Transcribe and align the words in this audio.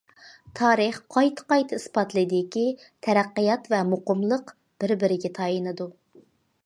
تارىخ 0.59 0.95
قايتا- 1.15 1.45
قايتا 1.53 1.77
ئىسپاتلىدىكى، 1.81 2.65
تەرەققىيات 3.09 3.71
ۋە 3.75 3.83
مۇقىملىق 3.93 4.51
بىر- 4.85 4.97
بىرىگە 5.05 5.33
تايىنىدۇ. 5.41 5.89